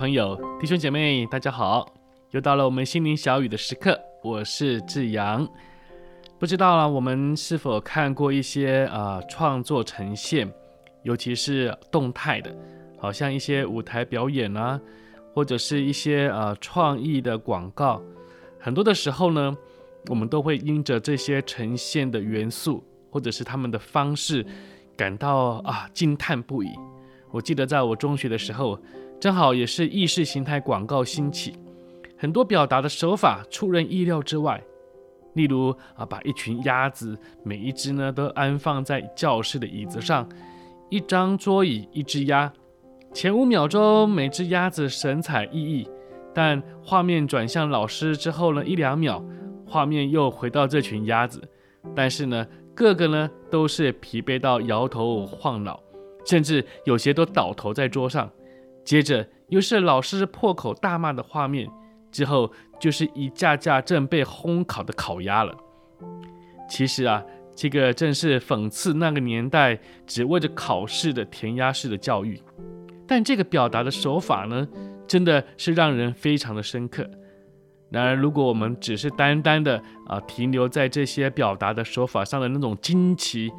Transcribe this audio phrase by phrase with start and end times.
[0.00, 1.86] 朋友、弟兄姐妹，大家好！
[2.30, 5.46] 又到了我们心灵小语的时刻，我是志阳。
[6.38, 10.50] 不知道啊，我们是否看过一些啊、创作呈现，
[11.02, 12.50] 尤其是动态的，
[12.98, 14.80] 好像一些舞台表演啊，
[15.34, 18.00] 或者是一些啊、创意的广告。
[18.58, 19.54] 很多的时候呢，
[20.08, 24.46] 我们都会因着这些呈现的元素，或者是他们的方式，
[24.96, 26.70] 感到啊惊叹不已。
[27.30, 28.78] 我记得在我中学的时候。
[29.20, 31.52] 正好也是意识形态广告兴起，
[32.16, 34.58] 很多表达的手法出人意料之外。
[35.34, 40.26] 例如啊，把一群鸭子，每一只呢都安放在教室的椅子上，
[40.88, 42.50] 一张桌椅一只鸭。
[43.12, 45.86] 前五秒钟每只鸭子神采奕奕，
[46.32, 49.22] 但画面转向老师之后呢，一两秒
[49.66, 51.46] 画面又回到这群鸭子，
[51.94, 55.78] 但是呢，个个呢都是疲惫到摇头晃脑，
[56.24, 58.30] 甚至有些都倒头在桌上。
[58.84, 61.68] 接着又是老师破口大骂的画面，
[62.10, 65.54] 之后就是一架架正被烘烤的烤鸭了。
[66.68, 67.22] 其实啊，
[67.54, 72.40] 这个正是讽刺那个年代只为着考试的填鸭式的教育。
[73.06, 74.66] 但这个表达的手法呢，
[75.06, 77.08] 真的是让人非常的深刻。
[77.90, 83.50] 然而，如果我们只是单单的啊停留在这些表达的手法上的那种惊奇，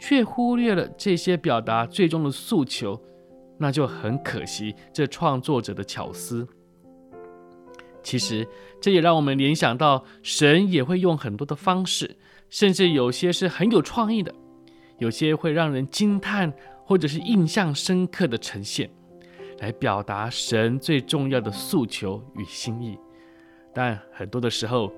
[0.00, 3.00] 却忽略了这些表达最终的诉求。
[3.58, 6.48] 那就很可惜，这创作者的巧思。
[8.02, 8.48] 其实，
[8.80, 12.16] 这也让我们联想到，神也会用很多的方式，
[12.48, 14.34] 甚至有些是很有创意的，
[14.96, 16.50] 有些会让人惊叹
[16.86, 18.88] 或者是印象深刻的呈现，
[19.58, 22.98] 来表达神最重要的诉求与心意。
[23.74, 24.90] 但很多的时候，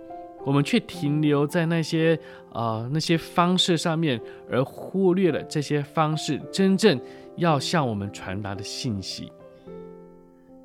[0.45, 2.19] 我们却停留在那些
[2.53, 4.21] 啊、那些方式上面，
[4.51, 7.01] 而忽略了这些方式真正。
[7.37, 9.33] 要向我们传达的信息，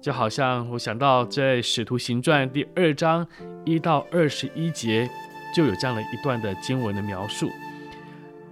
[0.01, 3.25] 就好像我想到在《使徒行传》第二章
[3.63, 5.09] 一到二十一节，
[5.55, 7.47] 就有这样的一段的经文的描述。《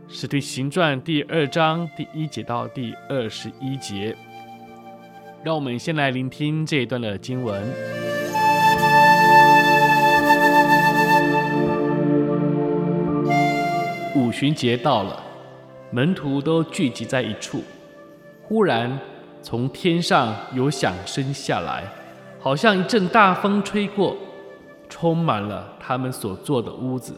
[0.08, 4.16] 使徒行传》第二章第一节到第二十一节，
[5.44, 8.25] 让我们先来聆听这一段的经文。
[14.36, 15.24] 旬节到了，
[15.92, 17.64] 门徒都聚集在一处。
[18.44, 19.00] 忽然，
[19.42, 21.86] 从天上有响声下来，
[22.42, 24.18] 好像一阵大风吹过，
[24.90, 27.18] 充满了他们所坐的屋子。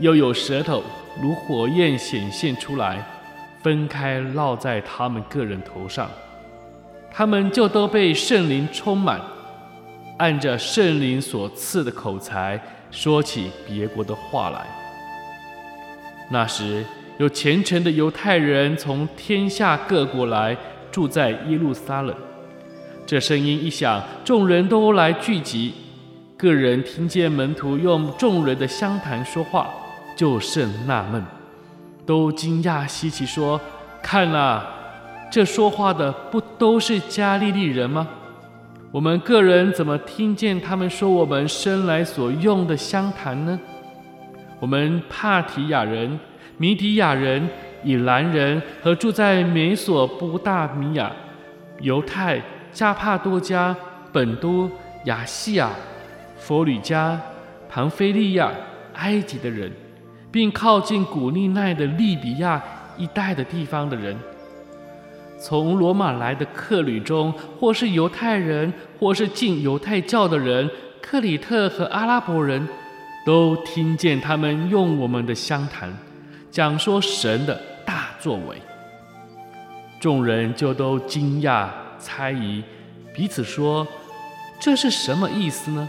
[0.00, 0.82] 又有舌头
[1.22, 3.02] 如火焰显现出来，
[3.62, 6.10] 分开落在他们个人头上。
[7.10, 9.18] 他们就都被圣灵充满，
[10.18, 14.81] 按着圣灵所赐的口才，说起别国的话来。
[16.32, 16.82] 那时，
[17.18, 20.56] 有虔诚的犹太人从天下各国来
[20.90, 22.16] 住在耶路撒冷。
[23.04, 25.74] 这声音一响，众人都来聚集。
[26.38, 29.68] 个人听见门徒用众人的乡谈说话，
[30.16, 31.22] 就甚纳闷，
[32.06, 33.60] 都惊讶稀奇，说
[34.02, 34.66] ：“看哪，
[35.30, 38.08] 这说话的不都是加利利人吗？
[38.90, 43.60] 我们个人怎么听见他们说我们生来所用的乡谈呢？
[44.62, 46.16] 我们帕提亚人。”
[46.58, 47.48] 米底亚人、
[47.82, 51.10] 以兰人和住在美索不达米亚、
[51.80, 52.40] 犹太、
[52.70, 53.74] 加帕多加、
[54.12, 54.70] 本都、
[55.06, 55.70] 亚细亚、
[56.36, 57.20] 佛吕加、
[57.68, 58.52] 庞菲利亚、
[58.94, 59.72] 埃及的人，
[60.30, 62.62] 并靠近古利奈的利比亚
[62.96, 64.16] 一带的地方的人，
[65.36, 70.70] 从罗马来的客旅中，或是犹太人，或是进犹太教的人，
[71.00, 72.68] 克里特和阿拉伯人，
[73.24, 75.92] 都听见他们用我们的乡谈。
[76.50, 78.60] 讲说神的大作为，
[79.98, 82.62] 众人就都惊讶猜疑，
[83.14, 83.86] 彼此说
[84.60, 85.88] ：“这是什么意思呢？”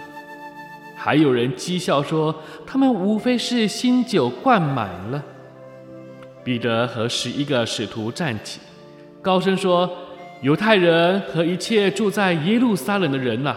[0.95, 2.33] 还有人讥笑说
[2.65, 5.21] ：“他们无非是新酒灌满了。”
[6.45, 8.61] 彼得和十一个使徒站起，
[9.21, 9.89] 高声说
[10.41, 13.53] ：“犹太人和一切住在耶路撒冷的人呐，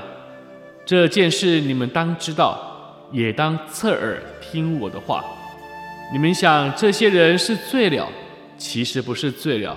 [0.85, 2.66] 这件事你们当知道，
[3.13, 5.25] 也当侧耳听我的话。”
[6.13, 8.09] 你们想这些人是醉了，
[8.57, 9.77] 其实不是醉了，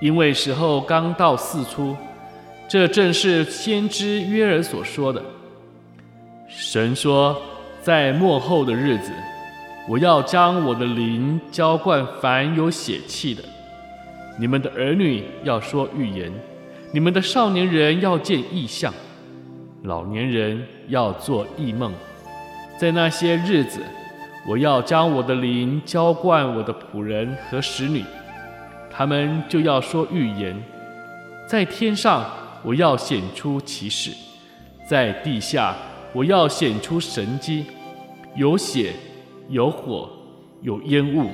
[0.00, 1.96] 因为时候刚到四初，
[2.68, 5.20] 这正是先知约珥所说的。
[6.48, 7.36] 神说，
[7.82, 9.10] 在末后的日子，
[9.88, 13.42] 我要将我的灵浇灌凡有血气的。
[14.38, 16.32] 你们的儿女要说预言，
[16.92, 18.94] 你们的少年人要见异象，
[19.82, 21.92] 老年人要做异梦。
[22.78, 23.80] 在那些日子，
[24.46, 28.04] 我要将我的灵浇灌我的仆人和使女。
[28.90, 30.54] 他们就要说预言，
[31.46, 32.24] 在天上
[32.62, 34.10] 我要显出奇事，
[34.88, 35.74] 在地下
[36.12, 37.64] 我要显出神迹，
[38.34, 38.92] 有血，
[39.48, 40.08] 有火，
[40.62, 41.30] 有烟雾。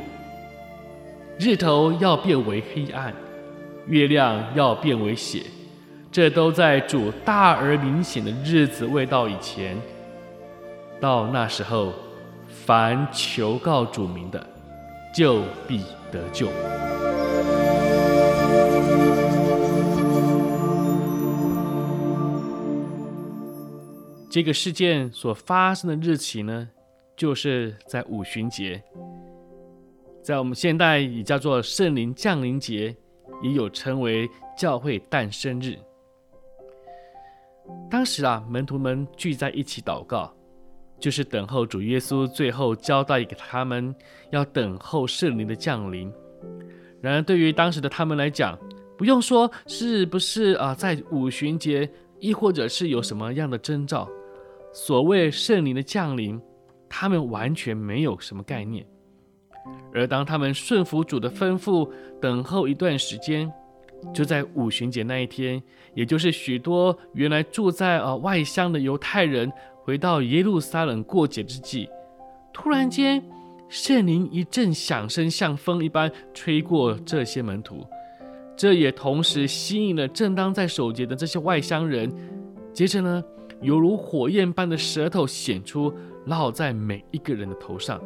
[1.38, 3.12] 日头要变为黑暗，
[3.87, 5.43] 月亮要变为血，
[6.11, 9.77] 这都在主大而明显的日子未到以前。
[11.02, 11.93] 到那时候，
[12.46, 14.46] 凡求告主名的，
[15.12, 15.82] 就必
[16.12, 16.46] 得救。
[24.31, 26.69] 这个事件所发生的日期呢，
[27.16, 28.81] 就是在五旬节，
[30.22, 32.94] 在我们现代也叫做圣灵降临节，
[33.43, 35.76] 也有称为教会诞生日。
[37.90, 40.32] 当时啊，门徒们聚在一起祷告，
[41.02, 43.93] 就是等候主耶稣最后交代给他们
[44.31, 46.10] 要等候圣灵的降临。
[47.00, 48.56] 然而，对于当时的他们来讲，
[48.96, 51.90] 不用说是不是啊，在五旬节，
[52.20, 54.08] 亦或者是有什么样的征兆。
[54.72, 56.40] 所谓圣灵的降临，
[56.88, 58.87] 他们完全没有什么概念。
[59.93, 61.90] 而当他们顺服主的吩咐，
[62.20, 63.52] 等候一段时间，
[64.14, 65.60] 就在五旬节那一天，
[65.94, 69.52] 也就是许多原来住在啊外乡的犹太人
[69.84, 71.88] 回到耶路撒冷过节之际，
[72.52, 73.23] 突然间，
[73.69, 77.84] 圣灵一阵响声像风一般吹过这些门徒，
[78.56, 82.12] 这也同时吸引了正当在守节的这些外乡人。
[82.73, 83.23] 接着呢，
[83.61, 85.93] 犹如火焰般的舌头显出，
[86.26, 88.00] 落在每一个人的头上。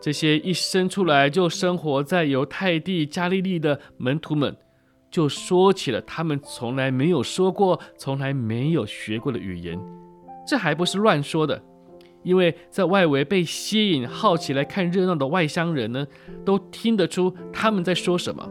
[0.00, 4.56] 这些一生出来就生活在犹太地加利利的门徒们，
[5.10, 9.80] 就说起了他们从来没有说过、从来没有学过的语言。
[10.52, 11.62] 这还不是乱说的，
[12.22, 16.06] 因为在外围被吸引、好奇来看热闹的外乡人呢，
[16.44, 18.46] 都听得出他们在说什么。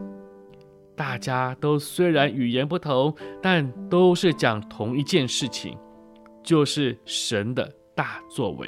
[0.96, 5.78] 大家都虽然语言不同，但都是讲同一件事情，
[6.42, 8.66] 就是神的大作为。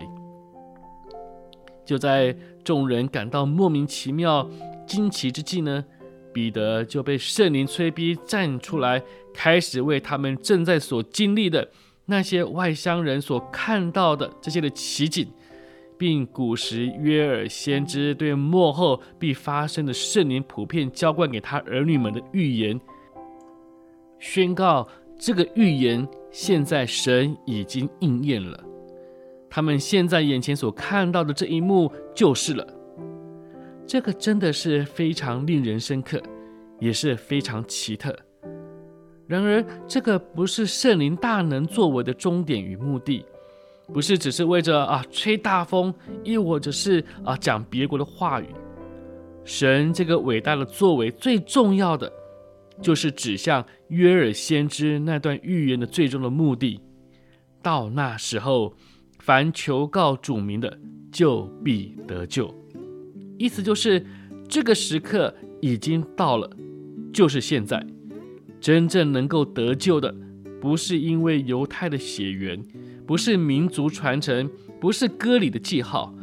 [1.85, 2.33] 就在
[2.63, 4.49] 众人感到莫名其妙、
[4.87, 5.85] 惊奇之际呢，
[6.33, 9.03] 彼得就被圣灵催逼站出来，
[9.35, 11.69] 开始为他们正在所经历的
[12.07, 15.29] 那些外乡人所看到的这些的奇景。
[15.97, 22.79] 并古时约尔先知对末后必发生的圣灵普遍浇灌给他儿女们的预言，
[24.19, 28.63] 宣告这个预言现在神已经应验了。
[29.49, 32.67] 他们现在眼前所看到的这一幕就是了。
[33.87, 36.21] 这个真的是非常令人深刻，
[36.81, 38.15] 也是非常奇特。
[39.35, 43.25] 然而，这个不是圣灵大能作为的终点与目的。
[43.93, 45.93] 不是只是为着啊吹大风，
[46.23, 48.47] 亦或者是啊讲别国的话语。
[49.45, 52.11] 神这个伟大的作为，最重要的
[52.81, 56.81] 就是指向约珥先知那段预言的最终的目的。
[57.61, 58.73] 到那时候，
[59.19, 60.79] 凡求告主名的，
[61.11, 62.55] 就必得救。
[63.37, 64.07] 意思就是
[64.49, 66.49] 这个时刻已经到了，
[67.13, 67.85] 就是现在。
[68.65, 70.15] 真正能够得救的，
[70.59, 72.65] 不是因为犹太的血缘。
[73.07, 76.15] 不是民族传承，不是割礼的记号，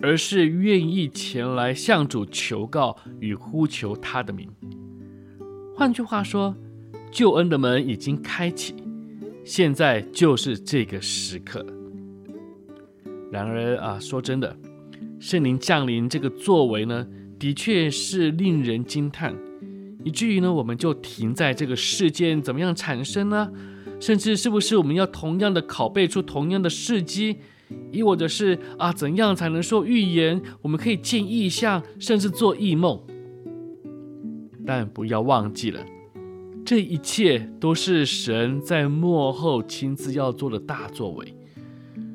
[0.00, 4.48] 而是愿意前来向主求告与呼求他的名。
[5.76, 6.56] 换句话说，
[7.12, 8.74] 救恩的门已经开启，
[9.44, 11.62] 现在就是这个时刻。
[13.30, 14.56] 然而啊，说真的，
[15.20, 17.06] 圣灵降临这个作为呢，
[17.38, 19.36] 的确是令人惊叹，
[20.08, 23.52] 以至于呢，我们就停在这个事件怎么样产生呢？
[24.00, 27.36] 甚至是不是我们要同样的拷贝出同样的事迹，
[27.92, 30.40] 亦或者是啊，怎样才能说预言？
[30.62, 32.98] 我们可以见异象，甚至做异梦。
[34.64, 35.84] 但不要忘记了，
[36.64, 41.34] 这一切都是神在幕后亲自要做的大作为，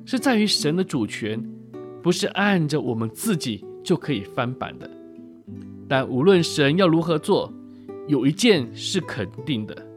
[0.03, 1.47] 是在于神的主权，
[2.01, 4.89] 不是按着我们自己就可以翻版的。
[5.89, 7.53] 但无论神要如何做，
[8.07, 9.87] 有一件是肯定的。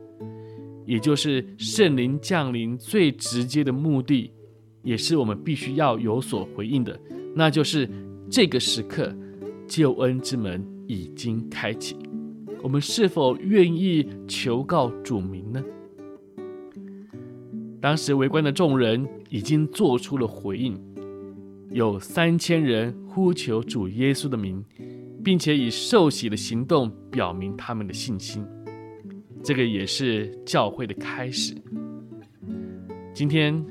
[0.84, 4.30] 也就是圣灵降临最直接的目的，
[4.84, 6.96] 也是我们必须要有所回应的，
[7.34, 7.90] 那就是
[8.30, 9.12] 这个时刻，
[9.66, 11.96] 救恩之门已经开启。
[12.62, 15.64] 我们是否愿意求告主名呢？
[17.80, 20.80] 当时围观的众人已经做出了回应，
[21.72, 24.64] 有三千人呼求主耶稣的名，
[25.26, 28.46] 并且以受洗的行动表明他们的信心。
[29.42, 31.52] 这个也是教会的开始。
[33.12, 33.66] 今天，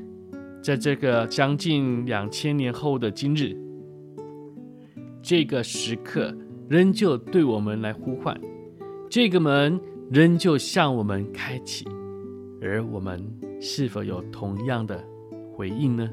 [0.61, 3.55] 在这个将近两千年后的今日，
[5.21, 6.35] 这个时刻
[6.67, 8.37] 仍旧对我们来呼唤，
[9.09, 9.79] 这个门
[10.11, 11.85] 仍旧向我们开启，
[12.61, 13.25] 而我们
[13.61, 15.01] 是否有同样的
[15.53, 16.09] 回应呢？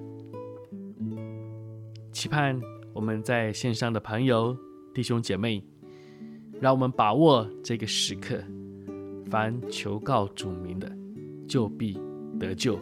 [2.13, 2.61] 期盼
[2.93, 4.57] 我们在线上的朋友、
[4.95, 5.63] 弟兄姐妹，
[6.61, 8.43] 让我们把握这个时刻。
[9.31, 10.93] 凡求告主名的，
[11.49, 11.99] 就必
[12.39, 12.79] 得救。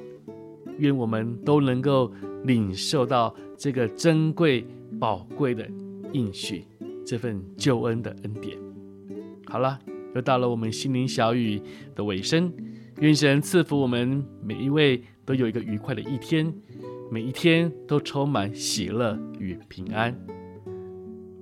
[0.79, 2.13] 愿我们都能够
[2.43, 4.67] 领受到这个珍贵
[4.99, 5.71] 宝贵的
[6.13, 6.65] 应许，
[7.07, 8.59] 这份救恩的恩典。
[9.47, 9.79] 好了，
[10.17, 11.63] 又到了我们心灵小语
[11.95, 12.53] 的尾声。
[12.99, 16.53] 愿神赐福我们每一位，都有一个愉快的一天，
[17.13, 20.19] 每一天都充满喜乐与平安。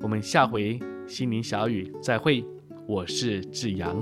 [0.01, 2.45] 我们下回心灵小雨再会，
[2.87, 4.01] 我是志阳。